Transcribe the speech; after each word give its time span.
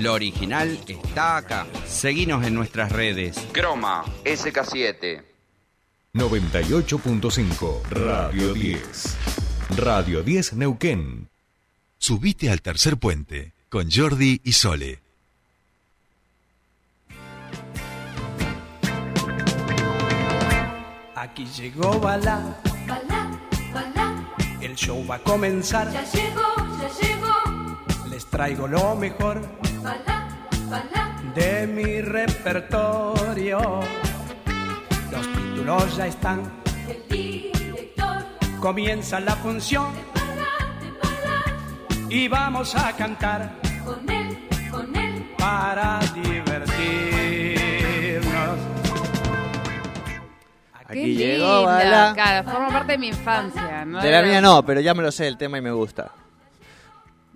Lo 0.00 0.14
original 0.14 0.80
está 0.88 1.36
acá. 1.36 1.66
Seguinos 1.86 2.46
en 2.46 2.54
nuestras 2.54 2.90
redes. 2.90 3.36
Croma 3.52 4.02
SK7. 4.24 5.22
98.5 6.14 7.82
Radio 7.90 8.54
10. 8.54 9.16
Radio 9.76 10.22
10 10.22 10.54
Neuquén. 10.54 11.28
Subite 11.98 12.48
al 12.48 12.62
tercer 12.62 12.96
puente 12.96 13.52
con 13.68 13.90
Jordi 13.90 14.40
y 14.42 14.52
Sole. 14.52 15.02
Aquí 21.14 21.44
llegó 21.44 22.00
Bala. 22.00 22.58
Bala, 22.88 23.38
bala. 23.74 24.34
El 24.62 24.74
show 24.76 25.06
va 25.06 25.16
a 25.16 25.18
comenzar. 25.18 25.92
Ya 25.92 26.10
llegó, 26.10 26.56
ya 26.80 26.88
llegó. 27.06 28.08
Les 28.08 28.24
traigo 28.24 28.66
lo 28.66 28.96
mejor. 28.96 29.69
De 31.34 31.66
mi 31.66 32.00
repertorio. 32.00 33.80
Los 35.10 35.26
títulos 35.32 35.96
ya 35.96 36.06
están. 36.06 36.42
El 36.88 37.02
director. 37.08 38.24
Comienza 38.60 39.20
la 39.20 39.36
función 39.36 39.86
y 42.08 42.26
vamos 42.28 42.74
a 42.74 42.92
cantar 42.96 43.52
Con 43.84 44.10
él, 44.10 44.38
con 44.70 44.96
él. 44.96 45.26
para 45.38 46.00
divertirnos. 46.22 47.60
Qué 50.88 50.98
Aquí 51.02 51.14
llegó 51.14 51.58
linda. 51.60 52.14
Bala. 52.14 52.42
Forma 52.44 52.68
parte 52.70 52.92
de 52.92 52.98
mi 52.98 53.08
infancia. 53.08 53.84
¿no? 53.84 54.00
De 54.02 54.10
la 54.10 54.22
mía 54.22 54.40
no, 54.40 54.64
pero 54.64 54.80
ya 54.80 54.92
me 54.92 55.02
lo 55.04 55.12
sé 55.12 55.28
el 55.28 55.36
tema 55.38 55.58
y 55.58 55.60
me 55.60 55.70
gusta. 55.70 56.10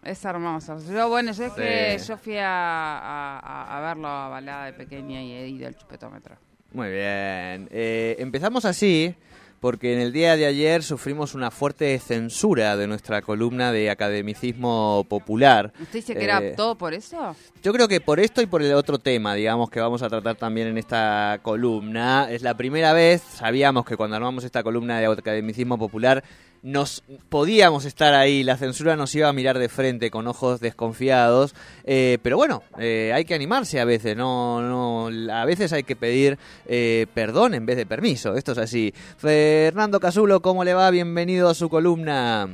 Es 0.04 0.24
hermoso. 0.24 0.78
Yo, 0.92 1.08
bueno, 1.08 1.32
yo 1.32 1.44
es 1.46 1.52
que 1.54 1.96
Sí. 1.98 2.08
yo 2.08 2.16
fui 2.18 2.36
a, 2.36 2.46
a- 2.48 3.38
a- 3.38 3.78
a 3.78 3.80
verlo 3.80 4.08
a 4.08 4.28
balada 4.28 4.66
de 4.66 4.72
pequeña 4.74 5.22
y 5.22 5.32
he 5.32 5.48
ido 5.48 5.66
al 5.66 5.76
chupetómetro. 5.76 6.36
Muy 6.72 6.88
bien. 6.90 7.68
Eh, 7.70 8.16
empezamos 8.18 8.64
así 8.64 9.14
porque 9.60 9.94
en 9.94 10.00
el 10.00 10.12
día 10.12 10.36
de 10.36 10.44
ayer 10.44 10.82
sufrimos 10.82 11.34
una 11.34 11.50
fuerte 11.50 11.98
censura 11.98 12.76
de 12.76 12.86
nuestra 12.86 13.22
columna 13.22 13.72
de 13.72 13.88
academicismo 13.88 15.06
popular. 15.08 15.72
¿Usted 15.80 16.00
dice 16.00 16.12
que 16.14 16.20
Eh, 16.20 16.24
era 16.24 16.54
todo 16.54 16.74
por 16.76 16.92
eso? 16.92 17.34
Yo 17.62 17.72
creo 17.72 17.88
que 17.88 18.00
por 18.02 18.20
esto 18.20 18.42
y 18.42 18.46
por 18.46 18.60
el 18.60 18.74
otro 18.74 18.98
tema, 18.98 19.34
digamos, 19.34 19.70
que 19.70 19.80
vamos 19.80 20.02
a 20.02 20.10
tratar 20.10 20.34
también 20.36 20.66
en 20.68 20.76
esta 20.76 21.38
columna, 21.42 22.26
es 22.30 22.42
la 22.42 22.54
primera 22.54 22.92
vez, 22.92 23.22
sabíamos 23.22 23.86
que 23.86 23.96
cuando 23.96 24.16
armamos 24.16 24.44
esta 24.44 24.62
columna 24.62 24.98
de 25.00 25.06
academicismo 25.06 25.78
popular, 25.78 26.22
nos 26.64 27.04
podíamos 27.28 27.84
estar 27.84 28.14
ahí, 28.14 28.42
la 28.42 28.56
censura 28.56 28.96
nos 28.96 29.14
iba 29.14 29.28
a 29.28 29.32
mirar 29.34 29.58
de 29.58 29.68
frente 29.68 30.10
con 30.10 30.26
ojos 30.26 30.60
desconfiados, 30.60 31.54
eh, 31.84 32.18
pero 32.22 32.38
bueno, 32.38 32.62
eh, 32.78 33.12
hay 33.14 33.26
que 33.26 33.34
animarse 33.34 33.80
a 33.80 33.84
veces, 33.84 34.16
no, 34.16 34.62
no, 34.62 35.32
a 35.32 35.44
veces 35.44 35.74
hay 35.74 35.82
que 35.82 35.94
pedir 35.94 36.38
eh, 36.64 37.06
perdón 37.12 37.52
en 37.52 37.66
vez 37.66 37.76
de 37.76 37.84
permiso, 37.84 38.34
esto 38.34 38.52
es 38.52 38.58
así. 38.58 38.94
Fernando 39.18 40.00
Casulo, 40.00 40.40
¿cómo 40.40 40.64
le 40.64 40.72
va? 40.72 40.90
Bienvenido 40.90 41.50
a 41.50 41.54
su 41.54 41.68
columna. 41.68 42.48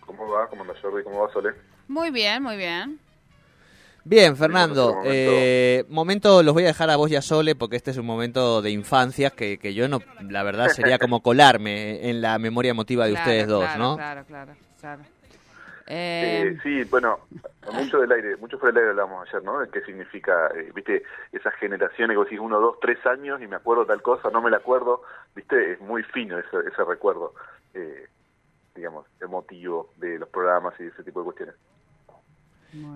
¿Cómo 0.00 0.28
va? 0.28 0.48
¿Cómo 0.48 0.62
anda 0.62 0.74
Jordi? 0.82 1.04
¿Cómo 1.04 1.22
va 1.22 1.32
Sole? 1.32 1.50
Muy 1.86 2.10
bien, 2.10 2.42
muy 2.42 2.56
bien. 2.56 2.98
Bien, 4.04 4.36
Fernando, 4.36 4.96
momento. 4.96 5.10
eh, 5.10 5.84
momento 5.88 6.42
los 6.42 6.52
voy 6.52 6.64
a 6.64 6.68
dejar 6.68 6.90
a 6.90 6.96
vos 6.96 7.10
y 7.10 7.16
a 7.16 7.22
Sole 7.22 7.54
porque 7.54 7.76
este 7.76 7.90
es 7.90 7.96
un 7.96 8.04
momento 8.04 8.60
de 8.60 8.70
infancias 8.70 9.32
que, 9.32 9.58
que 9.58 9.72
yo 9.72 9.88
no, 9.88 9.98
la 10.28 10.42
verdad 10.42 10.68
sería 10.68 10.98
como 10.98 11.20
colarme 11.22 12.10
en 12.10 12.20
la 12.20 12.38
memoria 12.38 12.72
emotiva 12.72 13.06
de 13.06 13.12
Claro, 13.12 13.30
ustedes 13.30 13.48
dos, 13.48 13.64
claro, 13.64 13.82
¿no? 13.82 13.96
Claro, 13.96 14.24
claro, 14.26 14.52
claro. 14.78 15.02
Eh, 15.86 16.54
Eh, 16.54 16.58
sí, 16.62 16.84
bueno, 16.84 17.20
mucho 17.72 17.98
del 17.98 18.12
aire, 18.12 18.36
mucho 18.36 18.58
fuera 18.58 18.72
del 18.74 18.88
aire 18.88 18.90
hablamos 18.90 19.26
ayer, 19.28 19.42
¿no? 19.42 19.60
De 19.60 19.68
qué 19.70 19.80
significa, 19.82 20.48
eh, 20.54 20.70
viste, 20.74 21.02
esas 21.32 21.54
generaciones 21.54 22.14
que 22.14 22.18
vos 22.18 22.26
decís 22.26 22.40
uno, 22.40 22.60
dos, 22.60 22.78
tres 22.80 22.98
años 23.06 23.40
y 23.42 23.46
me 23.46 23.56
acuerdo 23.56 23.86
tal 23.86 24.02
cosa, 24.02 24.28
no 24.30 24.42
me 24.42 24.50
la 24.50 24.58
acuerdo, 24.58 25.02
viste, 25.34 25.72
es 25.72 25.80
muy 25.80 26.02
fino 26.02 26.38
ese, 26.38 26.56
ese 26.70 26.84
recuerdo, 26.84 27.32
eh, 27.72 28.06
digamos, 28.74 29.06
emotivo 29.20 29.90
de 29.96 30.18
los 30.18 30.28
programas 30.28 30.74
y 30.78 30.84
ese 30.84 31.02
tipo 31.02 31.20
de 31.20 31.24
cuestiones. 31.24 31.54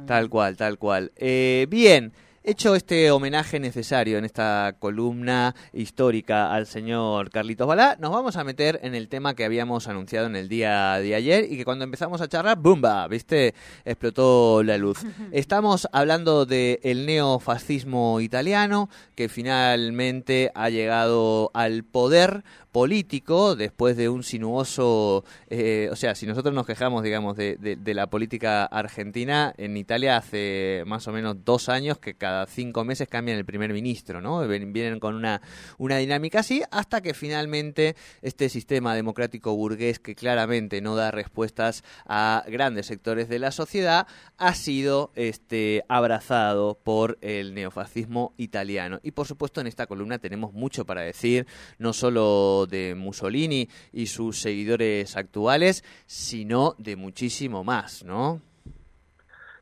Tal 0.07 0.29
cual, 0.29 0.57
tal 0.57 0.79
cual. 0.79 1.13
Eh, 1.17 1.67
bien, 1.69 2.13
hecho 2.49 2.75
este 2.75 3.11
homenaje 3.11 3.61
necesario 3.61 4.17
en 4.17 4.25
esta 4.25 4.75
columna 4.79 5.55
histórica 5.75 6.51
al 6.55 6.67
señor 6.67 7.31
Carlitos 7.31 7.67
Balá, 7.67 7.99
nos 8.01 8.11
vamos 8.11 8.37
a 8.37 8.45
meter 8.45 8.81
en 8.83 8.95
el 8.95 9.09
tema 9.09 9.35
que 9.35 9.45
habíamos 9.45 9.87
anunciado 9.87 10.27
en 10.27 10.35
el 10.35 10.49
día 10.49 10.95
de 10.95 11.15
ayer 11.15 11.45
y 11.51 11.59
que 11.59 11.67
cuando 11.67 11.85
empezamos 11.85 12.23
a 12.23 12.29
charlar, 12.29 12.57
¡bumba! 12.59 13.07
¿Viste? 13.07 13.55
Explotó 13.85 14.63
la 14.63 14.79
luz. 14.79 15.01
Estamos 15.33 15.89
hablando 15.93 16.47
del 16.47 17.05
neofascismo 17.05 18.21
italiano 18.23 18.89
que 19.15 19.29
finalmente 19.29 20.51
ha 20.55 20.71
llegado 20.71 21.51
al 21.53 21.85
poder 21.85 22.45
político 22.79 23.57
después 23.57 23.97
de 23.97 24.09
un 24.09 24.23
sinuoso, 24.23 25.25
eh, 25.51 25.89
o 25.91 25.97
sea, 25.97 26.15
si 26.15 26.27
nosotros 26.27 26.55
nos 26.55 26.65
quejamos, 26.65 27.03
digamos, 27.03 27.37
de, 27.37 27.57
de- 27.57 27.95
la 27.95 28.07
política 28.07 28.67
argentina, 28.67 29.53
en 29.59 29.77
Italia 29.77 30.17
hace 30.17 30.85
más 30.87 31.09
o 31.09 31.13
menos 31.13 31.45
dos 31.45 31.69
años 31.69 31.99
que 31.99 32.15
cada 32.15 32.47
cinco 32.47 32.85
meses 32.85 33.09
cambian 33.09 33.37
el 33.37 33.45
primer 33.45 33.73
ministro, 33.73 34.21
¿no? 34.21 34.47
Vienen 34.47 35.01
con 35.01 35.17
una, 35.17 35.43
una 35.79 35.97
dinámica 35.97 36.39
así 36.39 36.63
hasta 36.71 37.01
que 37.01 37.15
finalmente 37.15 37.97
este 38.23 38.49
sistema 38.49 38.95
democrático 38.95 39.57
burgués 39.57 39.99
que 39.99 40.15
claramente 40.15 40.81
no 40.81 40.95
da 40.95 41.11
respuestas 41.11 41.83
a 42.07 42.45
grandes 42.47 42.87
sectores 42.87 43.29
de 43.29 43.41
la 43.41 43.51
sociedad 43.51 44.07
ha 44.37 44.55
sido 44.55 45.11
este, 45.17 45.83
abrazado 45.89 46.79
por 46.85 47.19
el 47.23 47.55
neofascismo 47.55 48.35
italiano. 48.37 49.01
Y 49.03 49.11
por 49.11 49.27
supuesto 49.27 49.61
en 49.61 49.67
esta 49.67 49.89
columna 49.89 50.21
tenemos 50.21 50.53
mucho 50.53 50.85
para 50.87 51.01
decir, 51.01 51.49
no 51.79 51.93
solo 51.93 52.68
de 52.69 52.95
Mussolini 52.95 53.69
y 53.93 54.07
sus 54.07 54.41
seguidores 54.41 55.17
actuales, 55.17 55.85
sino 56.07 56.75
de 56.79 56.97
muchísimo 56.97 57.65
más, 57.65 58.05
¿no? 58.05 58.41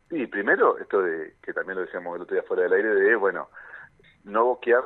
Sí, 0.08 0.26
primero, 0.26 0.78
esto 0.78 1.02
de 1.02 1.34
que 1.42 1.52
también 1.52 1.78
lo 1.78 1.84
decíamos 1.84 2.14
el 2.16 2.22
otro 2.22 2.34
día 2.34 2.44
fuera 2.44 2.62
del 2.62 2.72
aire, 2.74 2.94
de, 2.94 3.16
bueno, 3.16 3.48
no 4.24 4.44
boquear. 4.44 4.84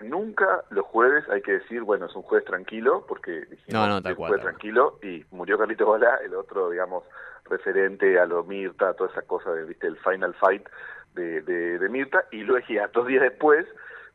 Nunca 0.00 0.64
los 0.70 0.84
jueves 0.86 1.24
hay 1.28 1.40
que 1.42 1.52
decir, 1.52 1.82
bueno, 1.82 2.06
es 2.06 2.16
un 2.16 2.22
jueves 2.22 2.46
tranquilo, 2.46 3.04
porque 3.06 3.30
dijimos, 3.42 3.68
No, 3.68 3.86
no, 3.86 4.02
tal 4.02 4.12
un 4.12 4.16
cual, 4.16 4.28
jueves 4.30 4.44
tal 4.44 4.52
tranquilo, 4.52 4.98
y 5.02 5.24
murió 5.30 5.58
Carlitos 5.58 5.86
Balá, 5.86 6.16
el 6.24 6.34
otro, 6.34 6.70
digamos, 6.70 7.04
referente 7.44 8.18
a 8.18 8.26
lo 8.26 8.42
Mirta, 8.44 8.94
toda 8.94 9.10
esa 9.10 9.22
cosa 9.22 9.52
de, 9.52 9.64
viste, 9.64 9.86
el 9.86 9.96
Final 9.98 10.34
Fight 10.34 10.66
de, 11.14 11.42
de, 11.42 11.78
de 11.78 11.88
Mirta, 11.88 12.24
y 12.32 12.38
luego, 12.42 12.66
y 12.68 12.78
a 12.78 12.88
dos 12.88 13.06
días 13.06 13.22
después, 13.22 13.66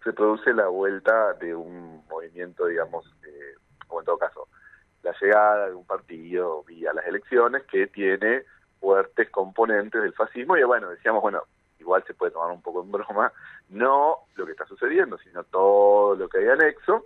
se 0.03 0.13
produce 0.13 0.53
la 0.53 0.67
vuelta 0.67 1.33
de 1.33 1.55
un 1.55 2.05
movimiento, 2.09 2.65
digamos, 2.65 3.05
eh, 3.23 3.55
o 3.87 3.99
en 3.99 4.05
todo 4.05 4.17
caso, 4.17 4.47
la 5.03 5.13
llegada 5.19 5.67
de 5.67 5.75
un 5.75 5.85
partido 5.85 6.63
vía 6.63 6.93
las 6.93 7.05
elecciones 7.05 7.63
que 7.63 7.87
tiene 7.87 8.43
fuertes 8.79 9.29
componentes 9.29 10.01
del 10.01 10.13
fascismo 10.13 10.57
y 10.57 10.63
bueno, 10.63 10.89
decíamos, 10.89 11.21
bueno, 11.21 11.43
igual 11.79 12.03
se 12.05 12.13
puede 12.13 12.31
tomar 12.31 12.51
un 12.51 12.61
poco 12.61 12.83
en 12.83 12.91
broma, 12.91 13.31
no 13.69 14.17
lo 14.35 14.45
que 14.45 14.51
está 14.51 14.65
sucediendo, 14.65 15.17
sino 15.19 15.43
todo 15.45 16.15
lo 16.15 16.29
que 16.29 16.39
hay 16.39 16.47
anexo. 16.47 17.05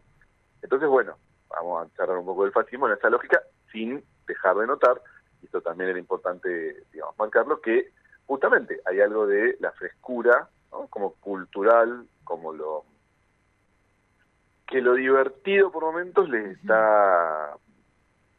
Entonces, 0.61 0.89
bueno, 0.89 1.17
vamos 1.49 1.85
a 1.85 1.95
charlar 1.95 2.17
un 2.17 2.25
poco 2.25 2.43
del 2.43 2.53
fascismo 2.53 2.87
en 2.87 2.93
esta 2.93 3.09
lógica 3.09 3.41
sin 3.71 4.03
dejar 4.27 4.55
de 4.57 4.67
notar, 4.67 5.01
y 5.41 5.45
esto 5.45 5.61
también 5.61 5.89
era 5.89 5.99
importante, 5.99 6.83
digamos, 6.91 7.17
marcarlo, 7.17 7.59
que 7.61 7.91
justamente 8.25 8.79
hay 8.85 9.01
algo 9.01 9.27
de 9.27 9.57
la 9.59 9.71
frescura, 9.71 10.47
¿no? 10.73 10.87
como 10.87 11.13
cultural, 11.15 12.05
como 12.23 12.51
lo 12.53 12.83
que 14.67 14.81
lo 14.81 14.93
divertido 14.95 15.71
por 15.71 15.83
momentos 15.83 16.27
les 16.29 16.57
está 16.57 17.55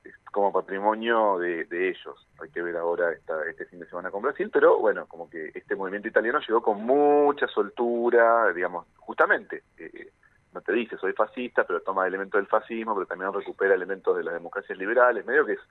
es 0.03 0.15
como 0.33 0.53
patrimonio 0.53 1.39
de, 1.39 1.65
de 1.65 1.89
ellos. 1.91 2.27
Hay 2.43 2.51
que 2.51 2.63
ver 2.63 2.77
ahora 2.77 3.13
esta, 3.13 3.45
este 3.49 3.67
fin 3.67 3.79
de 3.81 3.87
semana 3.87 4.11
con 4.11 4.23
Brasil, 4.23 4.51
pero 4.53 4.79
bueno, 4.79 5.07
como 5.07 5.31
que 5.31 5.51
este 5.55 5.77
movimiento 5.77 6.09
italiano 6.09 6.41
llegó 6.47 6.63
con 6.63 6.83
mucha 6.85 7.47
soltura, 7.49 8.53
digamos, 8.53 8.87
justamente, 8.97 9.63
eh, 9.79 10.11
no 10.53 10.61
te 10.61 10.73
dice 10.73 10.97
soy 10.99 11.13
fascista, 11.13 11.65
pero 11.65 11.81
toma 11.83 12.07
elementos 12.07 12.39
del 12.39 12.47
fascismo, 12.49 12.95
pero 12.95 13.07
también 13.07 13.33
recupera 13.33 13.75
elementos 13.75 14.17
de 14.17 14.25
las 14.25 14.35
democracias 14.35 14.79
liberales, 14.79 15.25
medio 15.27 15.45
que 15.47 15.53
es- 15.55 15.69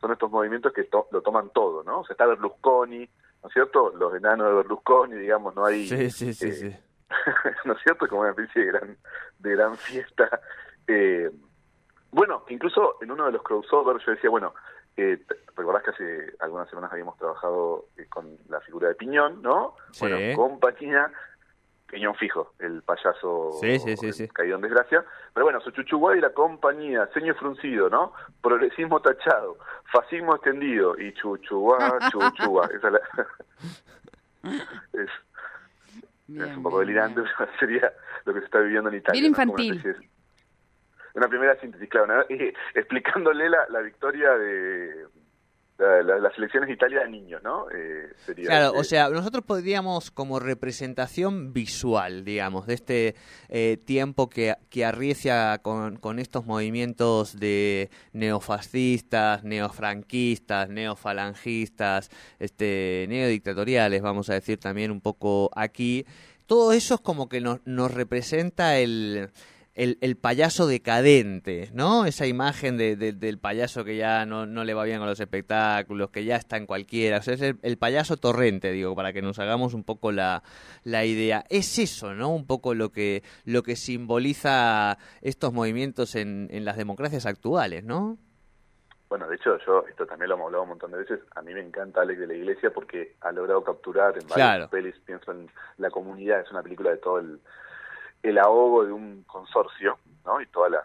son 0.00 0.12
estos 0.12 0.30
movimientos 0.30 0.72
que 0.72 0.84
to- 0.84 1.06
lo 1.12 1.22
toman 1.22 1.50
todo, 1.50 1.82
¿no? 1.84 2.00
O 2.00 2.04
sea, 2.04 2.14
está 2.14 2.26
Berlusconi, 2.26 3.08
¿no 3.42 3.48
es 3.48 3.52
cierto? 3.52 3.92
Los 3.96 4.14
enanos 4.14 4.48
de 4.48 4.54
Berlusconi, 4.54 5.16
digamos, 5.16 5.54
no 5.54 5.64
hay... 5.64 5.86
Sí, 5.86 6.10
sí, 6.10 6.32
sí, 6.32 6.48
eh, 6.48 6.52
sí. 6.52 6.76
¿no 7.64 7.74
es 7.74 7.82
cierto? 7.82 8.08
Como 8.08 8.22
una 8.22 8.30
especie 8.30 8.64
de 8.64 8.72
gran, 8.72 8.96
de 9.38 9.50
gran 9.52 9.76
fiesta. 9.76 10.40
Eh, 10.86 11.30
bueno, 12.10 12.44
incluso 12.48 12.98
en 13.00 13.10
uno 13.10 13.26
de 13.26 13.32
los 13.32 13.42
crossovers 13.42 14.04
yo 14.04 14.12
decía, 14.12 14.30
bueno, 14.30 14.54
eh, 14.96 15.18
recordás 15.56 15.82
que 15.82 15.90
hace 15.90 16.34
algunas 16.40 16.68
semanas 16.68 16.92
habíamos 16.92 17.16
trabajado 17.16 17.86
eh, 17.96 18.06
con 18.08 18.36
la 18.48 18.60
figura 18.60 18.88
de 18.88 18.94
Piñón, 18.94 19.40
¿no? 19.42 19.74
Sí. 19.92 20.00
Bueno, 20.00 20.36
compañía, 20.36 21.10
Piñón 21.92 22.14
fijo, 22.14 22.54
el 22.58 22.80
payaso 22.82 23.50
Sí, 23.60 23.78
sí, 23.78 23.98
sí, 23.98 24.14
sí. 24.14 24.26
caído 24.28 24.56
en 24.56 24.62
desgracia. 24.62 25.04
Pero 25.34 25.44
bueno, 25.44 25.60
su 25.60 25.70
chuchuguay 25.72 26.16
y 26.16 26.20
la 26.22 26.30
compañía, 26.30 27.06
ceño 27.12 27.34
fruncido, 27.34 27.90
¿no? 27.90 28.14
Progresismo 28.40 29.00
tachado, 29.02 29.58
fascismo 29.92 30.34
extendido 30.34 30.98
y 30.98 31.12
chuchuá, 31.12 31.98
chuchuá. 32.10 32.64
Esa 32.74 32.88
es 32.88 32.92
la- 32.94 33.26
es- 35.02 35.10
Bien, 36.28 36.48
es 36.48 36.56
un 36.56 36.62
poco 36.62 36.78
bien, 36.78 36.86
delirante, 36.88 37.20
bien. 37.20 37.32
sería 37.60 37.92
lo 38.24 38.32
que 38.32 38.38
se 38.40 38.46
está 38.46 38.60
viviendo 38.60 38.88
en 38.88 38.96
Italia. 38.96 39.20
Bien 39.20 39.32
¿no? 39.32 39.36
Una 39.52 39.62
infantil. 39.62 40.10
Una 41.14 41.28
primera 41.28 41.60
síntesis, 41.60 41.90
claro, 41.90 42.24
eh, 42.30 42.54
explicándole 42.72 43.50
la, 43.50 43.68
la 43.68 43.80
victoria 43.80 44.30
de 44.38 45.08
la- 45.78 46.02
la- 46.02 46.18
las 46.18 46.38
elecciones 46.38 46.68
de 46.68 46.74
Italia 46.74 47.00
de 47.00 47.10
niños, 47.10 47.42
¿no? 47.42 47.66
Eh, 47.70 48.12
sería 48.24 48.46
Claro, 48.46 48.74
eh, 48.76 48.78
o 48.78 48.84
sea, 48.84 49.08
nosotros 49.08 49.44
podríamos 49.44 50.10
como 50.10 50.38
representación 50.38 51.52
visual, 51.52 52.24
digamos, 52.24 52.66
de 52.66 52.74
este 52.74 53.14
eh, 53.48 53.78
tiempo 53.84 54.28
que, 54.28 54.54
que 54.70 54.84
arrecia 54.84 55.58
con, 55.62 55.96
con 55.96 56.18
estos 56.18 56.46
movimientos 56.46 57.38
de 57.38 57.90
neofascistas, 58.12 59.44
neofranquistas, 59.44 60.68
neofalangistas, 60.68 62.10
este, 62.38 63.06
neodictatoriales, 63.08 64.02
vamos 64.02 64.28
a 64.30 64.34
decir 64.34 64.58
también 64.58 64.90
un 64.90 65.00
poco 65.00 65.50
aquí. 65.54 66.04
Todo 66.46 66.72
eso 66.72 66.94
es 66.96 67.00
como 67.00 67.28
que 67.28 67.40
nos, 67.40 67.60
nos 67.64 67.92
representa 67.92 68.76
el, 68.78 69.30
el, 69.74 69.96
el 70.02 70.16
payaso 70.16 70.66
decadente, 70.66 71.70
¿no? 71.72 72.04
Esa 72.04 72.26
imagen 72.26 72.76
de, 72.76 72.94
de- 72.96 73.12
del 73.12 73.38
payaso 73.38 73.84
que 73.84 73.96
ya 73.96 74.26
no, 74.26 74.44
no 74.44 74.64
le 74.64 74.74
va 74.74 74.84
bien 74.84 74.98
con 74.98 75.06
los 75.08 75.18
espectáculos, 75.20 76.10
que 76.10 76.24
ya 76.24 76.36
está 76.36 76.58
en 76.58 76.66
cualquiera. 76.66 77.18
O 77.18 77.22
sea, 77.22 77.34
es 77.34 77.40
el, 77.40 77.58
el 77.62 77.78
payaso 77.78 78.16
torrente, 78.18 78.70
digo, 78.70 78.94
para 78.94 79.12
que 79.14 79.22
nos 79.22 79.38
hagamos 79.38 79.72
un 79.72 79.82
poco 79.84 80.12
la, 80.12 80.42
la 80.84 81.04
idea. 81.06 81.44
Es 81.48 81.78
eso, 81.78 82.12
¿no? 82.14 82.28
Un 82.34 82.46
poco 82.46 82.74
lo 82.74 82.90
que, 82.92 83.22
lo 83.44 83.62
que 83.62 83.76
simboliza 83.76 84.98
estos 85.22 85.52
movimientos 85.52 86.14
en, 86.16 86.48
en 86.50 86.64
las 86.64 86.76
democracias 86.76 87.24
actuales, 87.26 87.82
¿no? 87.84 88.18
Bueno, 89.08 89.28
de 89.28 89.36
hecho, 89.36 89.58
yo, 89.66 89.84
esto 89.88 90.06
también 90.06 90.30
lo 90.30 90.36
hemos 90.36 90.46
hablado 90.46 90.62
un 90.64 90.68
montón 90.70 90.90
de 90.92 90.98
veces, 90.98 91.20
a 91.34 91.42
mí 91.42 91.52
me 91.52 91.60
encanta 91.60 92.00
Alex 92.00 92.18
de 92.20 92.26
la 92.28 92.34
Iglesia 92.34 92.70
porque 92.72 93.16
ha 93.20 93.30
logrado 93.32 93.62
capturar 93.62 94.12
en 94.18 94.26
varias 94.26 94.34
Claro. 94.34 94.70
pelis, 94.70 94.94
pienso 95.04 95.32
en 95.32 95.50
La 95.76 95.90
Comunidad, 95.90 96.40
es 96.40 96.50
una 96.50 96.62
película 96.62 96.90
de 96.90 96.96
todo 96.96 97.18
el, 97.18 97.38
el 98.22 98.38
ahogo 98.38 98.84
de 98.84 98.92
un 98.92 99.24
consorcio, 99.24 99.98
¿no? 100.24 100.40
Y 100.40 100.46
todas 100.46 100.70
las 100.72 100.84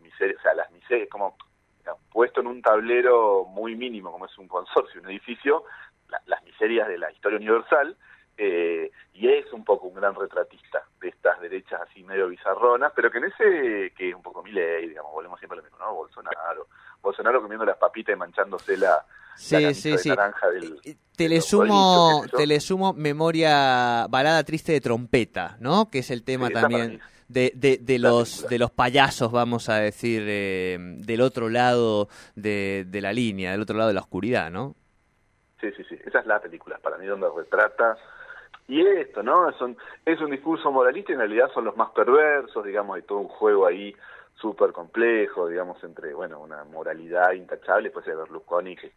miserias, 0.00 0.38
o 0.38 0.42
sea, 0.42 0.54
las 0.54 0.70
miserias, 0.72 1.08
como 1.10 1.36
digamos, 1.78 2.02
puesto 2.10 2.40
en 2.40 2.46
un 2.46 2.62
tablero 2.62 3.44
muy 3.44 3.76
mínimo, 3.76 4.10
como 4.10 4.26
es 4.26 4.38
un 4.38 4.48
consorcio, 4.48 5.00
un 5.02 5.10
edificio, 5.10 5.64
la- 6.08 6.22
las 6.26 6.42
miserias 6.44 6.88
de 6.88 6.96
la 6.98 7.10
historia 7.12 7.36
universal, 7.38 7.96
eh, 8.36 8.90
y 9.12 9.28
es 9.28 9.52
un 9.52 9.64
poco 9.64 9.86
un 9.86 9.94
gran 9.94 10.14
retratista 10.14 10.82
de 11.00 11.08
estas 11.08 11.38
derechas 11.40 11.80
así 11.82 12.02
medio 12.02 12.28
bizarronas, 12.28 12.92
pero 12.96 13.10
que 13.10 13.18
en 13.18 13.24
ese, 13.24 13.92
que 13.96 14.08
es 14.08 14.14
un 14.14 14.22
poco 14.22 14.42
Milei, 14.42 14.88
digamos, 14.88 15.12
volvemos 15.12 15.38
siempre 15.38 15.58
a 15.58 15.62
lo 15.62 15.64
mismo, 15.64 15.78
¿no? 15.78 15.94
Bolsonaro, 15.94 16.66
Bolsonaro 17.02 17.42
comiendo 17.42 17.64
las 17.66 17.76
papitas 17.76 18.14
y 18.14 18.18
manchándose 18.18 18.76
la 18.76 19.04
Sí, 19.36 19.74
sí, 19.74 19.98
sí. 19.98 20.10
del... 20.52 20.80
Y- 20.84 20.96
Te 21.16 21.28
le 21.28 21.40
sumo, 21.40 22.24
te 22.36 22.46
le 22.46 22.58
sumo 22.60 22.92
memoria, 22.92 24.06
balada 24.10 24.42
triste 24.42 24.72
de 24.72 24.80
trompeta, 24.80 25.56
¿no? 25.60 25.88
Que 25.90 26.00
es 26.00 26.10
el 26.10 26.24
tema 26.24 26.48
Sí, 26.48 26.52
también 26.54 27.00
de, 27.28 27.52
de, 27.54 27.78
de 27.78 27.98
los 28.00 28.30
película. 28.30 28.50
de 28.50 28.58
los 28.58 28.70
payasos, 28.72 29.30
vamos 29.32 29.68
a 29.68 29.76
decir, 29.76 30.24
eh, 30.26 30.76
del 30.80 31.20
otro 31.20 31.48
lado 31.48 32.08
de, 32.34 32.84
de 32.88 33.00
la 33.00 33.12
línea, 33.12 33.52
del 33.52 33.60
otro 33.62 33.76
lado 33.76 33.88
de 33.88 33.94
la 33.94 34.00
oscuridad, 34.00 34.50
¿no? 34.50 34.74
Sí, 35.60 35.70
sí, 35.76 35.84
sí, 35.88 35.96
esa 36.04 36.18
es 36.18 36.26
la 36.26 36.40
película, 36.40 36.78
para 36.78 36.98
mí 36.98 37.06
donde 37.06 37.28
retrata 37.34 37.96
y 38.68 38.80
esto, 38.84 39.22
¿no? 39.22 39.52
Son, 39.58 39.76
es 40.04 40.20
un 40.20 40.30
discurso 40.30 40.70
moralista 40.72 41.12
y 41.12 41.14
en 41.14 41.20
realidad 41.20 41.48
son 41.54 41.64
los 41.64 41.76
más 41.76 41.90
perversos, 41.92 42.64
digamos, 42.64 42.96
hay 42.96 43.02
todo 43.02 43.18
un 43.18 43.28
juego 43.28 43.66
ahí 43.66 43.94
súper 44.34 44.72
complejo, 44.72 45.48
digamos, 45.48 45.82
entre, 45.84 46.12
bueno, 46.12 46.40
una 46.40 46.64
moralidad 46.64 47.32
intachable, 47.32 47.84
después 47.84 48.04
de 48.04 48.16
Berlusconi, 48.16 48.74
que 48.76 48.92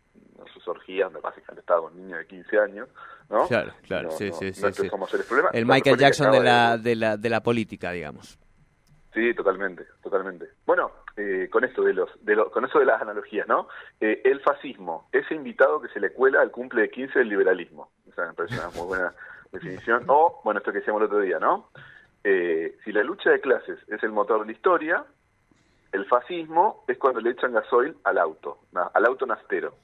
sus 0.54 0.68
orgías, 0.68 1.07
donde 1.12 1.22
básicamente 1.22 1.62
estaba 1.62 1.81
con 1.81 1.95
niños 1.95 2.19
de 2.19 2.28
15 2.28 2.60
años, 2.60 2.89
¿no? 3.30 3.48
Claro, 3.48 3.74
claro, 3.84 4.10
No, 4.10 4.12
sí, 4.12 4.30
no, 4.30 4.36
sí, 4.36 4.45
no 4.62 4.72
sí, 4.74 4.89
que. 4.89 4.89
El 5.57 5.66
Michael 5.66 5.98
que 5.98 6.01
Jackson 6.01 6.31
de 6.31 6.39
la, 6.42 6.78
de 6.78 6.95
la, 6.95 7.18
de 7.18 7.30
la 7.30 7.42
política, 7.42 7.92
digamos. 7.92 8.38
Sí, 9.13 9.34
totalmente, 9.34 9.86
totalmente. 10.04 10.48
Bueno, 10.66 10.92
eh, 11.16 11.48
con 11.51 11.63
esto 11.63 11.81
de 11.81 11.94
los, 11.94 12.10
de 12.24 12.36
lo- 12.36 12.51
con 12.51 12.63
eso 12.66 12.78
de 12.78 12.86
las 12.86 13.01
analogías, 13.01 13.48
¿no? 13.48 13.68
Eh, 14.00 14.22
el 14.25 14.42
fascismo, 14.42 15.10
ese 15.12 15.34
invitado 15.34 15.81
que 15.81 15.88
se 15.89 16.00
le 16.00 16.12
cuela 16.13 16.42
al 16.42 16.51
cumple 16.51 16.81
de 16.84 16.89
15 16.92 17.19
del 17.19 17.30
liberalismo. 17.30 17.89
O 18.07 18.13
sea, 18.13 18.28
me 18.28 18.34
parece 18.34 18.60
una 18.60 18.69
muy 18.69 18.86
buena 18.88 19.13
definición. 19.51 20.04
O, 20.07 20.42
bueno, 20.44 20.60
esto 20.60 20.72
que 20.72 20.80
decíamos 20.80 21.01
el 21.01 21.07
otro 21.07 21.19
día, 21.22 21.39
¿no? 21.39 21.69
Eh, 22.24 22.78
si 22.84 22.92
la 22.92 23.01
lucha 23.04 23.31
de 23.31 23.42
clases 23.42 23.80
es 23.88 24.04
el 24.04 24.12
motor 24.12 24.42
de 24.42 24.48
la 24.48 24.51
historia, 24.51 25.04
el 25.94 26.06
fascismo 26.06 26.84
es 26.88 26.98
cuando 27.00 27.19
le 27.22 27.31
echan 27.31 27.54
gasoil 27.54 27.95
al 28.04 28.18
auto, 28.19 28.60
al 28.94 29.06
auto 29.06 29.25
nastero. 29.25 29.75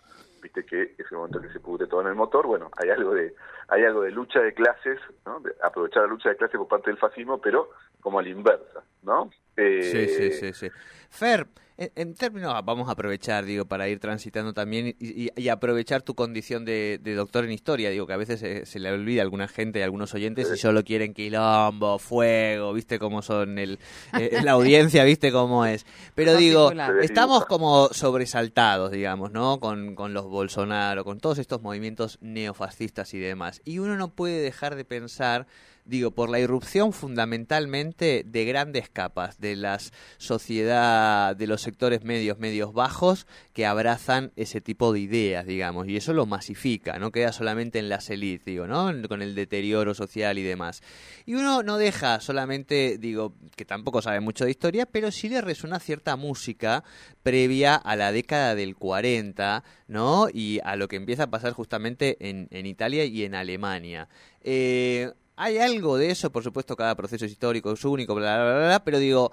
Viste 0.43 0.65
que 0.65 0.93
es 0.97 1.09
el 1.09 1.17
momento 1.17 1.41
que 1.41 1.49
se 1.49 1.61
pudre 1.61 1.87
todo 1.87 2.01
en 2.01 2.07
el 2.07 2.15
motor. 2.15 2.45
Bueno, 2.45 2.69
hay 2.75 2.89
algo 2.89 3.13
de, 3.13 3.33
hay 3.69 3.83
algo 3.85 4.01
de 4.01 4.11
lucha 4.11 4.41
de 4.41 4.53
clases, 4.53 4.99
¿no? 5.25 5.39
De 5.39 5.55
aprovechar 5.63 6.03
la 6.03 6.09
lucha 6.09 6.29
de 6.29 6.35
clases 6.35 6.57
por 6.57 6.67
parte 6.67 6.89
del 6.89 6.99
fascismo, 6.99 7.39
pero 7.39 7.69
como 8.01 8.19
a 8.19 8.21
la 8.21 8.27
inversa, 8.29 8.83
¿no? 9.03 9.31
Eh, 9.55 9.81
Sí, 9.83 10.07
sí, 10.09 10.31
sí, 10.33 10.53
sí. 10.53 10.69
Fer, 11.09 11.47
en, 11.77 11.91
en 11.95 12.13
términos, 12.13 12.53
vamos 12.65 12.87
a 12.89 12.91
aprovechar, 12.93 13.45
digo, 13.45 13.65
para 13.65 13.87
ir 13.89 13.99
transitando 13.99 14.53
también 14.53 14.95
y, 14.99 15.23
y- 15.25 15.29
y 15.35 15.49
aprovechar 15.49 16.01
tu 16.01 16.13
condición 16.15 16.65
de, 16.65 16.99
de 17.01 17.15
doctor 17.15 17.45
en 17.45 17.51
historia, 17.51 17.89
digo, 17.89 18.05
que 18.07 18.13
a 18.13 18.17
veces 18.17 18.39
se, 18.39 18.65
se 18.65 18.79
le 18.79 18.91
olvida 18.91 19.21
a 19.21 19.23
alguna 19.23 19.47
gente, 19.47 19.81
a 19.81 19.85
algunos 19.85 20.13
oyentes, 20.13 20.47
y 20.53 20.57
solo 20.57 20.83
quieren 20.83 21.13
quilombo, 21.13 21.99
fuego, 21.99 22.73
viste 22.73 22.99
cómo 22.99 23.21
son 23.21 23.57
el, 23.59 23.79
eh, 24.19 24.39
la 24.43 24.51
audiencia, 24.51 25.03
viste 25.03 25.31
cómo 25.31 25.65
es. 25.65 25.85
Pero 26.15 26.31
digo, 26.37 26.69
estamos 27.01 27.45
como 27.45 27.89
sobresaltados, 27.91 28.91
digamos, 28.91 29.31
¿no? 29.31 29.59
Con, 29.59 29.95
con 29.95 30.13
los 30.13 30.25
Bolsonaro, 30.27 31.03
con 31.03 31.19
todos 31.19 31.37
estos 31.39 31.61
movimientos 31.61 32.17
neofascistas 32.21 33.13
y 33.13 33.19
demás. 33.19 33.61
Y 33.65 33.79
uno 33.79 33.95
no 33.97 34.09
puede 34.09 34.41
dejar 34.41 34.75
de 34.75 34.85
pensar 34.85 35.47
digo, 35.85 36.11
por 36.11 36.29
la 36.29 36.39
irrupción 36.39 36.93
fundamentalmente 36.93 38.23
de 38.25 38.45
grandes 38.45 38.89
capas 38.89 39.39
de 39.39 39.55
las 39.55 39.91
sociedad, 40.17 41.35
de 41.35 41.47
los 41.47 41.61
sectores 41.61 42.03
medios, 42.03 42.39
medios 42.39 42.73
bajos, 42.73 43.27
que 43.53 43.65
abrazan 43.65 44.31
ese 44.35 44.61
tipo 44.61 44.93
de 44.93 45.01
ideas, 45.01 45.45
digamos, 45.45 45.87
y 45.87 45.97
eso 45.97 46.13
lo 46.13 46.25
masifica, 46.25 46.99
no 46.99 47.11
queda 47.11 47.31
solamente 47.31 47.79
en 47.79 47.89
las 47.89 48.09
élites, 48.09 48.45
digo, 48.45 48.67
¿no? 48.67 48.91
Con 49.07 49.21
el 49.21 49.35
deterioro 49.35 49.93
social 49.93 50.37
y 50.37 50.43
demás. 50.43 50.81
Y 51.25 51.35
uno 51.35 51.63
no 51.63 51.77
deja 51.77 52.19
solamente, 52.19 52.97
digo, 52.97 53.33
que 53.55 53.65
tampoco 53.65 54.01
sabe 54.01 54.19
mucho 54.19 54.45
de 54.45 54.51
historia, 54.51 54.85
pero 54.85 55.11
sí 55.11 55.29
le 55.29 55.41
resuena 55.41 55.79
cierta 55.79 56.15
música 56.15 56.83
previa 57.23 57.75
a 57.75 57.95
la 57.95 58.11
década 58.11 58.55
del 58.55 58.75
40, 58.75 59.63
¿no? 59.87 60.27
Y 60.33 60.59
a 60.63 60.75
lo 60.75 60.87
que 60.87 60.95
empieza 60.95 61.23
a 61.23 61.29
pasar 61.29 61.53
justamente 61.53 62.17
en, 62.29 62.47
en 62.51 62.65
Italia 62.65 63.05
y 63.05 63.23
en 63.23 63.35
Alemania. 63.35 64.07
Eh, 64.41 65.11
hay 65.35 65.57
algo 65.57 65.97
de 65.97 66.11
eso, 66.11 66.31
por 66.31 66.43
supuesto, 66.43 66.75
cada 66.75 66.95
proceso 66.95 67.25
es 67.25 67.31
histórico, 67.31 67.71
es 67.71 67.83
único, 67.85 68.15
bla, 68.15 68.35
bla, 68.35 68.53
bla, 68.53 68.67
bla 68.67 68.83
pero 68.83 68.99
digo, 68.99 69.31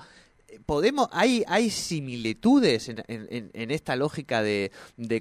podemos 0.66 1.08
hay 1.12 1.44
hay 1.48 1.70
similitudes 1.70 2.88
en, 2.88 3.70
esta 3.70 3.96
lógica 3.96 4.42
de, 4.42 4.72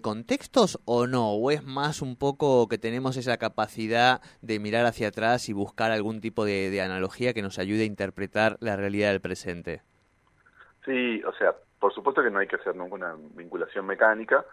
contextos 0.01 0.79
o 0.85 1.07
no 1.07 1.31
o 1.31 1.51
es 1.51 1.63
más 1.63 2.01
un 2.01 2.15
poco 2.15 2.67
que 2.67 2.77
tenemos 2.77 3.17
esa 3.17 3.37
capacidad 3.37 4.21
de 4.41 4.59
mirar 4.59 4.85
hacia 4.85 5.09
atrás 5.09 5.49
y 5.49 5.53
buscar 5.53 5.91
algún 5.91 6.21
tipo 6.21 6.45
de, 6.45 6.69
de 6.69 6.81
analogía 6.81 7.33
que 7.33 7.41
nos 7.41 7.59
ayude 7.59 7.83
a 7.83 7.85
interpretar 7.85 8.57
la 8.59 8.75
realidad 8.75 9.11
del 9.11 9.21
presente 9.21 9.81
Sí, 10.85 11.21
o 11.23 11.33
sea, 11.33 11.53
por 11.79 11.93
supuesto 11.93 12.23
que 12.23 12.31
no 12.31 12.39
hay 12.39 12.47
que 12.47 12.55
hacer 12.55 12.75
nunca 12.75 12.95
una 12.95 13.15
vinculación 13.35 13.85
mecánica. 13.85 14.45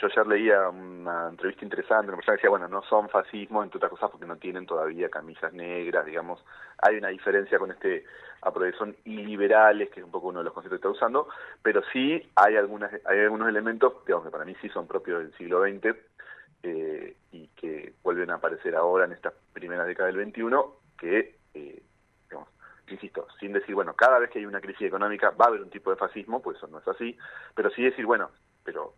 Yo 0.00 0.06
ayer 0.06 0.26
leía 0.26 0.68
una 0.68 1.28
entrevista 1.28 1.64
interesante, 1.64 2.08
una 2.08 2.16
persona 2.16 2.36
decía, 2.36 2.50
bueno, 2.50 2.66
no 2.66 2.82
son 2.82 3.08
fascismo, 3.08 3.62
entre 3.62 3.76
otras 3.76 3.90
cosas, 3.90 4.10
porque 4.10 4.26
no 4.26 4.36
tienen 4.36 4.66
todavía 4.66 5.10
camisas 5.10 5.52
negras, 5.52 6.06
digamos. 6.06 6.42
Hay 6.78 6.96
una 6.96 7.08
diferencia 7.08 7.58
con 7.58 7.70
este, 7.70 8.04
porque 8.40 8.72
son 8.72 8.96
iliberales, 9.04 9.90
que 9.90 10.00
es 10.00 10.06
un 10.06 10.10
poco 10.10 10.28
uno 10.28 10.38
de 10.38 10.46
los 10.46 10.54
conceptos 10.54 10.80
que 10.80 10.88
está 10.88 11.04
usando, 11.04 11.28
pero 11.62 11.82
sí 11.92 12.30
hay, 12.36 12.56
algunas, 12.56 12.90
hay 13.04 13.20
algunos 13.20 13.48
elementos, 13.48 13.92
digamos, 14.06 14.24
que 14.24 14.32
para 14.32 14.44
mí 14.44 14.56
sí 14.60 14.68
son 14.70 14.86
propios 14.86 15.20
del 15.20 15.34
siglo 15.34 15.62
XX 15.62 15.96
eh, 16.62 17.16
y 17.32 17.48
que 17.48 17.92
vuelven 18.02 18.30
a 18.30 18.34
aparecer 18.36 18.74
ahora 18.74 19.04
en 19.04 19.12
estas 19.12 19.34
primeras 19.52 19.86
décadas 19.86 20.14
del 20.14 20.26
XXI, 20.26 20.42
que, 20.98 21.36
eh, 21.54 21.82
digamos, 22.30 22.48
insisto, 22.88 23.26
sin 23.38 23.52
decir, 23.52 23.74
bueno, 23.74 23.94
cada 23.94 24.18
vez 24.18 24.30
que 24.30 24.38
hay 24.38 24.46
una 24.46 24.60
crisis 24.60 24.86
económica 24.86 25.30
va 25.30 25.44
a 25.44 25.48
haber 25.48 25.60
un 25.60 25.70
tipo 25.70 25.90
de 25.90 25.96
fascismo, 25.96 26.40
pues 26.40 26.56
eso 26.56 26.66
no 26.66 26.78
es 26.78 26.88
así, 26.88 27.16
pero 27.54 27.70
sí 27.70 27.82
decir, 27.82 28.06
bueno, 28.06 28.30
pero 28.64 28.94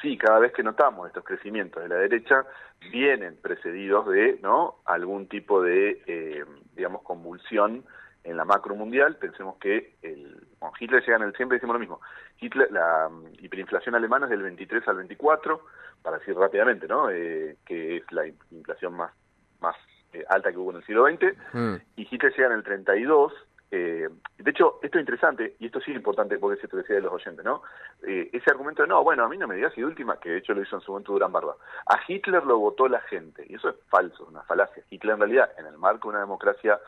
sí, 0.00 0.16
cada 0.16 0.38
vez 0.38 0.52
que 0.52 0.62
notamos 0.62 1.06
estos 1.06 1.24
crecimientos 1.24 1.82
de 1.82 1.88
la 1.88 1.96
derecha, 1.96 2.44
vienen 2.90 3.36
precedidos 3.36 4.08
de, 4.08 4.38
¿no?, 4.42 4.76
algún 4.84 5.28
tipo 5.28 5.62
de, 5.62 6.02
eh, 6.06 6.44
digamos, 6.74 7.02
convulsión 7.02 7.84
en 8.24 8.36
la 8.36 8.44
macro 8.44 8.74
mundial. 8.74 9.16
Pensemos 9.16 9.56
que 9.58 9.94
el, 10.02 10.46
bueno, 10.60 10.74
Hitler 10.78 11.02
llega 11.02 11.16
en 11.16 11.22
el, 11.22 11.36
siempre 11.36 11.56
decimos 11.56 11.74
lo 11.74 11.80
mismo, 11.80 12.00
Hitler, 12.40 12.70
la 12.70 13.08
um, 13.08 13.24
hiperinflación 13.40 13.94
alemana 13.94 14.26
es 14.26 14.30
del 14.30 14.42
23 14.42 14.86
al 14.88 14.96
24, 14.96 15.60
para 16.02 16.18
decir 16.18 16.36
rápidamente, 16.36 16.86
¿no?, 16.86 17.10
eh, 17.10 17.56
que 17.66 17.96
es 17.96 18.12
la 18.12 18.26
inflación 18.50 18.94
más, 18.94 19.12
más 19.60 19.76
eh, 20.12 20.24
alta 20.28 20.50
que 20.50 20.58
hubo 20.58 20.70
en 20.70 20.76
el 20.78 20.84
siglo 20.84 21.06
XX, 21.06 21.36
Mm. 21.52 21.74
y 21.96 22.08
Hitler 22.10 22.32
llega 22.32 22.46
en 22.46 22.52
el 22.52 22.62
32, 22.62 23.32
eh, 23.70 24.08
De 24.38 24.50
hecho, 24.50 24.78
esto 24.82 24.98
es 24.98 25.02
interesante, 25.02 25.56
y 25.58 25.66
esto 25.66 25.80
sí 25.80 25.90
es 25.90 25.96
importante 25.96 26.38
porque 26.38 26.60
se 26.60 26.68
te 26.68 26.76
decía 26.78 26.96
de 26.96 27.02
los 27.02 27.12
oyentes, 27.12 27.44
¿no? 27.44 27.62
Eh, 28.06 28.30
ese 28.32 28.50
argumento 28.50 28.82
de, 28.82 28.88
no, 28.88 29.02
bueno, 29.04 29.24
a 29.24 29.28
mí 29.28 29.36
no 29.36 29.46
me 29.48 29.56
digas 29.56 29.76
y 29.76 29.82
última, 29.82 30.18
que 30.18 30.30
de 30.30 30.38
hecho 30.38 30.54
lo 30.54 30.62
hizo 30.62 30.76
en 30.76 30.82
su 30.82 30.92
momento 30.92 31.12
Durán 31.12 31.32
Barba. 31.32 31.56
A 31.86 31.98
Hitler 32.06 32.44
lo 32.44 32.58
votó 32.58 32.88
la 32.88 33.00
gente, 33.02 33.44
y 33.48 33.54
eso 33.56 33.68
es 33.70 33.76
falso, 33.88 34.24
una 34.26 34.42
falacia. 34.42 34.82
Hitler 34.90 35.14
en 35.14 35.20
realidad, 35.20 35.50
en 35.58 35.66
el 35.66 35.76
marco 35.78 36.08
de 36.08 36.14
una 36.14 36.20
democracia 36.20 36.78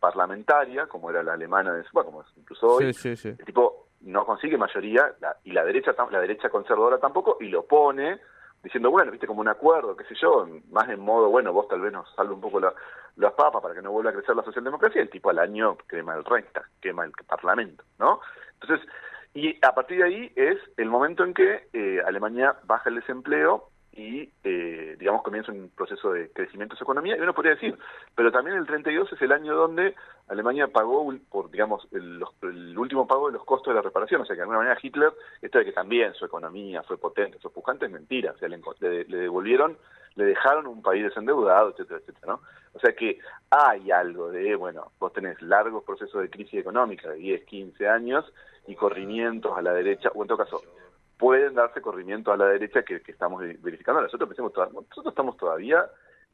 parlamentaria, 0.00 0.86
como 0.86 1.10
era 1.10 1.22
la 1.22 1.32
alemana, 1.34 1.72
de, 1.74 1.84
como 1.92 2.22
es 2.22 2.28
incluso 2.36 2.66
hoy, 2.66 2.92
Sí, 2.92 3.16
sí, 3.16 3.16
sí. 3.16 3.28
el 3.28 3.44
tipo 3.44 3.88
no 4.02 4.26
consigue 4.26 4.58
mayoría, 4.58 5.14
la- 5.20 5.36
y 5.44 5.52
la 5.52 5.64
derecha 5.64 5.94
la 6.10 6.20
derecha 6.20 6.50
conservadora 6.50 6.98
tampoco, 6.98 7.38
y 7.40 7.48
lo 7.48 7.64
pone 7.64 8.20
diciendo, 8.64 8.90
bueno, 8.90 9.12
viste, 9.12 9.26
como 9.26 9.40
un 9.42 9.48
acuerdo, 9.48 9.94
qué 9.96 10.04
sé 10.04 10.14
yo, 10.16 10.48
más 10.70 10.88
en 10.88 10.98
modo, 10.98 11.28
bueno, 11.28 11.52
vos 11.52 11.68
tal 11.68 11.80
vez 11.82 11.92
nos 11.92 12.12
salve 12.14 12.34
un 12.34 12.40
poco 12.40 12.58
la- 12.58 12.74
las 13.16 13.32
papas 13.34 13.62
para 13.62 13.74
que 13.74 13.82
no 13.82 13.92
vuelva 13.92 14.10
a 14.10 14.14
crecer 14.14 14.34
la 14.34 14.42
socialdemocracia, 14.42 15.00
el 15.02 15.10
tipo 15.10 15.30
al 15.30 15.38
año 15.38 15.76
quema 15.88 16.14
el 16.16 16.24
Reichstag, 16.24 16.64
quema 16.80 17.04
el 17.04 17.12
Parlamento, 17.28 17.84
¿no? 17.98 18.20
Entonces, 18.60 18.88
y 19.34 19.56
a 19.64 19.72
partir 19.74 19.98
de 19.98 20.04
ahí 20.04 20.32
es 20.34 20.58
el 20.76 20.88
momento 20.88 21.22
en 21.24 21.34
que 21.34 21.68
eh, 21.72 22.00
Alemania 22.06 22.56
baja 22.64 22.88
el 22.88 22.96
desempleo 22.96 23.68
y, 23.96 24.28
eh, 24.42 24.96
digamos, 24.98 25.22
comienza 25.22 25.52
un 25.52 25.70
proceso 25.70 26.12
de 26.12 26.30
crecimiento 26.30 26.74
de 26.74 26.78
su 26.78 26.84
economía. 26.84 27.16
Y 27.16 27.20
uno 27.20 27.32
podría 27.32 27.54
decir, 27.54 27.78
pero 28.14 28.32
también 28.32 28.56
el 28.56 28.66
32 28.66 29.12
es 29.12 29.22
el 29.22 29.30
año 29.30 29.54
donde 29.54 29.94
Alemania 30.28 30.66
pagó, 30.68 31.14
por 31.30 31.50
digamos, 31.50 31.86
el, 31.92 32.22
último 32.76 33.06
pago 33.06 33.28
de 33.28 33.34
los 33.34 33.44
costos 33.44 33.72
de 33.72 33.76
la 33.76 33.82
reparación. 33.82 34.22
O 34.22 34.24
sea, 34.24 34.34
que 34.34 34.38
de 34.38 34.42
alguna 34.42 34.58
manera 34.58 34.78
Hitler, 34.82 35.12
esto 35.40 35.58
de 35.58 35.64
que 35.64 35.72
también 35.72 36.12
su 36.14 36.24
economía 36.24 36.82
fue 36.82 36.98
potente, 36.98 37.38
fue 37.38 37.52
pujante, 37.52 37.86
es 37.86 37.92
mentira. 37.92 38.32
O 38.32 38.38
sea, 38.38 38.48
le 38.48 39.16
devolvieron, 39.16 39.78
le 40.16 40.24
dejaron 40.24 40.66
un 40.66 40.82
país 40.82 41.04
desendeudado, 41.04 41.70
etcétera, 41.70 42.00
etcétera, 42.00 42.32
¿no? 42.32 42.40
O 42.72 42.80
sea 42.80 42.92
que 42.94 43.18
hay 43.50 43.90
algo 43.92 44.30
de, 44.30 44.56
bueno, 44.56 44.90
vos 44.98 45.12
tenés 45.12 45.40
largos 45.40 45.84
procesos 45.84 46.20
de 46.20 46.30
crisis 46.30 46.60
económica 46.60 47.10
de 47.10 47.16
10, 47.16 47.44
15 47.44 47.88
años 47.88 48.24
y 48.66 48.74
corrimientos 48.74 49.56
a 49.56 49.62
la 49.62 49.72
derecha, 49.72 50.10
o 50.14 50.22
en 50.22 50.28
todo 50.28 50.38
caso, 50.38 50.62
pueden 51.16 51.54
darse 51.54 51.80
corrimientos 51.80 52.34
a 52.34 52.36
la 52.36 52.46
derecha 52.46 52.82
que, 52.82 53.00
que 53.00 53.12
estamos 53.12 53.40
verificando. 53.60 54.00
Nosotros, 54.02 54.28
pensemos 54.28 54.52
toda- 54.52 54.66
nosotros 54.66 55.06
estamos 55.12 55.36
todavía 55.36 55.86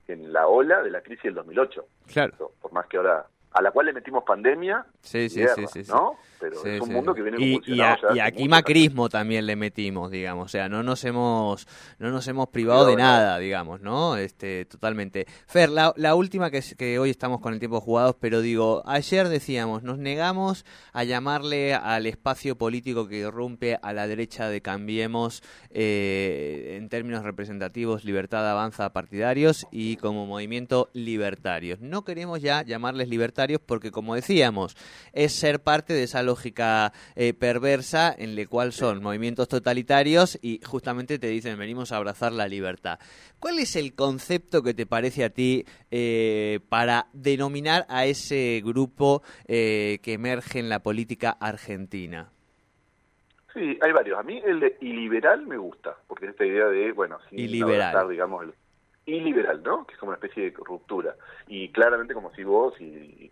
en 0.09 0.33
la 0.33 0.47
ola 0.49 0.83
de 0.83 0.91
la 0.91 1.03
crisis 1.03 1.25
del 1.25 1.35
2008. 1.35 1.85
Claro. 2.13 2.53
Por 2.61 2.73
más 2.73 2.87
que 2.87 2.97
ahora, 2.97 3.27
a 3.53 3.63
la 3.63 3.71
cual 3.71 3.87
le 3.87 3.93
metimos 3.93 4.25
pandemia, 4.25 4.85
Sí, 5.03 5.29
sí, 5.29 5.41
guerra, 5.41 5.55
sí, 5.55 5.67
sí, 5.69 5.85
sí. 5.85 5.93
¿no? 5.93 6.17
Pero 6.41 6.63
Sí, 6.63 6.69
es 6.71 6.81
un 6.81 6.89
sí, 6.89 6.95
mundo 6.95 7.15
que 7.15 7.23
viene 7.23 7.37
y, 7.39 7.61
y, 7.67 7.81
a- 7.83 7.99
aquí 8.25 8.49
macrismo 8.49 9.09
también 9.11 9.45
le 9.47 9.57
metimos, 9.57 10.11
digamos, 10.11 10.47
o 10.47 10.49
sea, 10.49 10.69
no 10.71 10.83
nos 10.83 11.05
hemos 11.05 11.67
no 11.99 12.11
nos 12.11 12.27
hemos 12.29 12.49
privado 12.49 12.87
de 12.87 12.97
nada, 12.97 13.39
digamos, 13.39 13.83
¿no? 13.83 14.17
Este, 14.17 14.65
totalmente. 14.65 15.27
Fer, 15.47 15.69
la, 15.69 15.93
la 15.97 16.15
última 16.15 16.51
que, 16.51 16.59
es- 16.59 16.75
que 16.77 16.99
hoy 16.99 17.11
estamos 17.11 17.41
con 17.41 17.53
el 17.53 17.59
tiempo 17.59 17.81
jugados, 17.81 18.17
pero 18.19 18.41
digo, 18.41 18.83
ayer 18.87 19.29
decíamos, 19.29 19.83
nos 19.83 19.99
negamos 19.99 20.65
a 20.93 21.05
llamarle 21.05 21.75
al 21.75 22.07
espacio 22.07 22.57
político 22.57 23.07
que 23.07 23.19
irrumpe 23.19 23.79
a 23.83 23.93
la 23.93 24.07
derecha 24.07 24.49
de 24.49 24.63
Cambiemos 24.63 25.43
eh, 25.71 26.77
en 26.79 26.89
términos 26.89 27.23
representativos, 27.25 28.05
libertad 28.05 28.49
avanza 28.51 28.93
partidarios 28.93 29.67
y 29.71 29.97
como 29.97 30.25
movimiento 30.27 30.89
libertarios. 30.95 31.81
No 31.81 32.05
queremos 32.05 32.41
ya 32.41 32.63
llamarles 32.63 33.09
libertarios 33.09 33.61
porque, 33.65 33.91
como 33.91 34.15
decíamos, 34.15 34.77
es 35.13 35.33
ser 35.33 35.61
parte 35.61 35.93
de 35.93 36.05
esa 36.05 36.23
lógica 36.31 36.93
eh, 37.17 37.35
perversa 37.35 38.15
en 38.17 38.37
la 38.37 38.47
cual 38.47 38.73
son 38.73 39.03
movimientos 39.03 39.49
totalitarios 39.49 40.39
y 40.41 40.61
justamente 40.65 41.19
te 41.19 41.27
dicen 41.27 41.59
venimos 41.59 41.91
a 41.91 41.97
abrazar 41.97 42.33
la 42.33 42.47
libertad. 42.47 42.99
¿Cuál 43.41 43.59
es 43.59 43.75
el 43.75 43.95
concepto 43.95 44.63
que 44.63 44.75
te 44.75 44.87
parece 44.87 45.25
a 45.25 45.31
ti 45.31 45.65
eh, 45.91 46.61
para 46.69 47.07
denominar 47.13 47.85
a 47.89 48.07
ese 48.07 48.63
grupo 48.65 49.23
eh, 49.49 49.99
que 50.03 50.13
emerge 50.13 50.61
en 50.61 50.69
la 50.69 50.81
política 50.81 51.31
argentina? 51.41 52.31
Sí, 53.53 53.77
hay 53.83 53.93
varios. 53.93 54.17
A 54.17 54.23
mí 54.23 54.41
el 54.45 54.61
de 54.61 54.77
iliberal 54.81 55.45
me 55.47 55.57
gusta, 55.57 55.97
porque 56.07 56.27
es 56.27 56.31
esta 56.33 56.47
idea 56.47 56.67
de, 56.67 56.93
bueno, 56.93 57.19
sin 57.29 57.63
abrazar, 57.65 58.07
digamos, 58.07 58.45
el 58.45 58.53
iliberal, 59.07 59.63
¿no? 59.63 59.87
Que 59.87 59.95
es 59.95 59.99
como 59.99 60.11
una 60.11 60.17
especie 60.17 60.51
de 60.51 60.57
ruptura. 60.57 61.15
Y 61.49 61.71
claramente, 61.73 62.15
como 62.15 62.33
si 62.35 62.45
vos, 62.45 62.79
y 62.81 63.31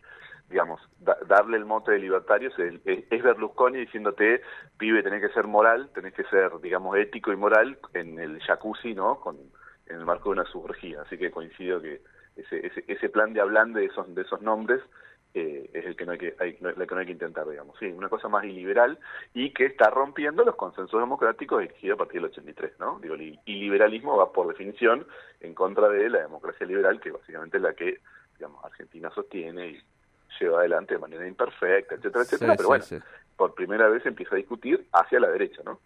digamos, 0.48 0.80
da- 1.00 1.18
darle 1.26 1.58
el 1.58 1.64
mote 1.66 1.92
de 1.92 1.98
libertarios 1.98 2.58
es, 2.58 2.75
es- 2.84 3.22
Berlusconi 3.22 3.78
diciéndote, 3.78 4.40
pibe, 4.78 5.02
tenés 5.02 5.20
que 5.20 5.32
ser 5.34 5.46
moral, 5.46 5.90
tenés 5.94 6.14
que 6.14 6.25
ser, 6.25 6.50
digamos, 6.60 6.96
ético 6.96 7.32
y 7.32 7.37
moral 7.37 7.78
en 7.94 8.18
el 8.18 8.40
jacuzzi, 8.40 8.94
¿no? 8.94 9.20
Con, 9.20 9.37
en 9.87 9.96
el 9.96 10.04
marco 10.06 10.30
de 10.30 10.40
una 10.40 10.50
suburgía. 10.50 11.02
Así 11.02 11.18
que 11.18 11.30
coincido 11.30 11.80
que 11.82 12.00
ese, 12.37 12.66
ese, 12.66 12.84
ese 12.87 13.08
plan 13.08 13.32
de 13.32 13.40
hablando 13.40 13.78
de 13.78 13.87
esos, 13.87 14.14
de 14.14 14.22
esos 14.22 14.40
nombres 14.42 14.80
eh, 15.38 15.71
es 15.73 15.87
el 15.87 15.97
que 15.97 16.04
no 16.07 16.12
hay 16.12 16.18
que, 16.18 16.35
hay, 16.38 16.59
el 16.61 16.87
que 16.87 16.95
no 16.95 17.00
hay 17.00 17.07
que 17.07 17.12
intentar, 17.12 17.49
digamos. 17.49 17.76
Sí, 17.78 17.87
una 17.87 18.09
cosa 18.09 18.28
más 18.28 18.45
iliberal 18.45 18.99
y 19.35 19.52
que 19.52 19.66
está 19.66 19.90
rompiendo 19.90 20.45
los 20.45 20.57
consensos 20.57 21.00
democráticos 21.00 21.62
exigidos 21.62 21.97
a 21.97 21.99
partir 21.99 22.21
del 22.21 22.30
83, 22.30 22.73
¿no? 22.78 22.99
Digo, 23.00 23.14
el 23.14 23.38
iliberalismo 23.45 24.16
va 24.16 24.33
por 24.33 24.49
definición 24.49 25.07
en 25.40 25.54
contra 25.54 25.88
de 25.88 26.09
la 26.11 26.21
democracia 26.21 26.66
liberal, 26.66 27.00
que 27.00 27.11
básicamente 27.11 27.57
es 27.57 27.62
la 27.62 27.75
que, 27.75 28.00
digamos, 28.37 28.64
Argentina 28.64 29.11
sostiene 29.14 29.68
y 29.68 29.83
lleva 30.40 30.61
adelante 30.61 30.95
de 30.95 31.00
manera 31.00 31.26
imperfecta, 31.26 31.95
etcétera, 31.95 32.25
etcétera, 32.25 32.52
Sí, 32.52 32.57
pero 32.57 32.62
sí, 32.62 32.66
bueno, 32.66 32.85
sí. 32.85 32.99
por 33.37 33.54
primera 33.54 33.88
vez 33.88 34.04
empieza 34.07 34.35
a 34.35 34.38
discutir 34.38 34.87
hacia 34.92 35.21
la 35.21 35.28
derecha, 35.28 35.62
¿no? 35.64 35.80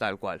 Tal 0.00 0.18
cual. 0.18 0.40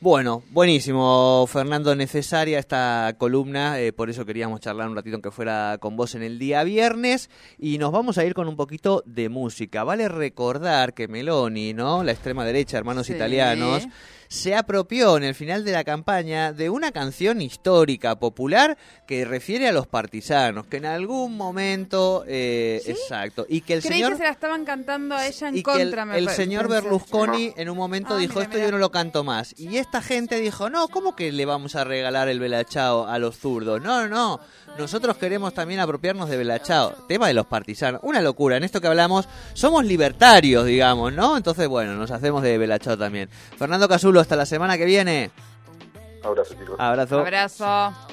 Bueno, 0.00 0.44
buenísimo, 0.50 1.44
Fernando. 1.48 1.96
Necesaria 1.96 2.60
esta 2.60 3.12
columna, 3.18 3.80
eh, 3.80 3.92
por 3.92 4.08
eso 4.10 4.24
queríamos 4.24 4.60
charlar 4.60 4.88
un 4.88 4.94
ratito 4.94 5.16
aunque 5.16 5.32
fuera 5.32 5.76
con 5.80 5.96
vos 5.96 6.14
en 6.14 6.22
el 6.22 6.38
día 6.38 6.62
viernes. 6.62 7.28
Y 7.58 7.78
nos 7.78 7.90
vamos 7.90 8.16
a 8.18 8.24
ir 8.24 8.32
con 8.32 8.46
un 8.46 8.54
poquito 8.54 9.02
de 9.04 9.28
música. 9.28 9.82
Vale 9.82 10.06
recordar 10.08 10.94
que 10.94 11.08
Meloni, 11.08 11.74
¿no? 11.74 12.04
La 12.04 12.12
extrema 12.12 12.44
derecha, 12.44 12.78
hermanos 12.78 13.08
Sí. 13.08 13.14
italianos, 13.14 13.88
se 14.28 14.54
apropió 14.54 15.18
en 15.18 15.24
el 15.24 15.34
final 15.34 15.62
de 15.62 15.72
la 15.72 15.84
campaña 15.84 16.52
de 16.54 16.70
una 16.70 16.90
canción 16.90 17.42
histórica, 17.42 18.18
popular, 18.18 18.78
que 19.06 19.26
refiere 19.26 19.68
a 19.68 19.72
los 19.72 19.86
partisanos, 19.86 20.66
que 20.68 20.78
en 20.78 20.86
algún 20.86 21.36
momento, 21.36 22.24
eh, 22.26 22.80
¿Sí? 22.82 22.92
exacto, 22.92 23.44
y 23.46 23.60
que 23.60 23.74
el 23.74 23.82
Creí 23.82 23.92
señor 23.98 24.12
que 24.12 24.18
se 24.18 24.24
la 24.24 24.30
estaban 24.30 24.64
cantando 24.64 25.16
a 25.16 25.26
ella 25.26 25.48
en 25.48 25.56
y 25.58 25.62
que 25.62 25.70
el, 25.72 25.78
contra. 25.82 26.06
me 26.06 26.16
el 26.18 26.30
señor. 26.30 26.66
Berlusconi 26.66 27.52
en 27.58 27.68
un 27.68 27.76
momento 27.76 28.14
Ah, 28.14 28.18
dijo 28.18 28.32
mira, 28.36 28.44
esto 28.44 28.54
mira. 28.56 28.66
yo 28.68 28.72
no 28.72 28.78
lo 28.78 28.90
canto 28.92 29.24
más. 29.24 29.58
Y 29.58 29.78
esta 29.78 30.00
gente 30.00 30.38
dijo 30.40 30.70
no 30.70 30.88
cómo 30.88 31.16
que 31.16 31.32
le 31.32 31.44
vamos 31.44 31.74
a 31.74 31.84
regalar 31.84 32.28
el 32.28 32.38
Belachao 32.38 33.06
a 33.06 33.18
los 33.18 33.36
zurdos 33.38 33.82
no 33.82 34.08
no 34.08 34.38
nosotros 34.78 35.16
queremos 35.16 35.52
también 35.52 35.80
apropiarnos 35.80 36.28
de 36.28 36.36
Belachao 36.36 36.92
tema 37.08 37.26
de 37.26 37.34
los 37.34 37.46
partisanos. 37.46 38.00
Una 38.04 38.20
locura. 38.20 38.56
En 38.56 38.64
esto 38.64 38.80
que 38.80 38.86
hablamos 38.86 39.28
somos 39.54 39.84
libertarios 39.84 40.66
digamos 40.66 41.12
no 41.12 41.36
entonces 41.36 41.66
bueno 41.66 41.94
nos 41.94 42.10
hacemos 42.10 42.42
de 42.42 42.58
Belachao 42.58 42.96
también. 42.96 43.28
Fernando 43.58 43.88
Casulo 43.88 44.20
hasta 44.20 44.36
la 44.36 44.46
semana 44.46 44.78
que 44.78 44.84
viene. 44.84 45.30
Abrazo, 46.22 46.54
chicos. 46.54 46.76
abrazo. 46.78 47.18
Abrazo. 47.18 48.11